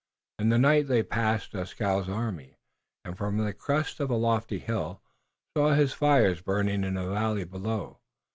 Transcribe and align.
In 0.39 0.49
the 0.49 0.57
night 0.57 0.87
they 0.87 1.03
passed 1.03 1.51
Dieskau's 1.51 2.09
army, 2.09 2.55
and, 3.05 3.15
from 3.15 3.37
the 3.37 3.53
crest 3.53 3.99
of 3.99 4.09
a 4.09 4.15
lofty 4.15 4.57
hill, 4.57 4.99
saw 5.55 5.75
his 5.75 5.93
fires 5.93 6.41
burning 6.41 6.83
in 6.83 6.97
a 6.97 7.07
valley 7.07 7.43
below. 7.43 7.99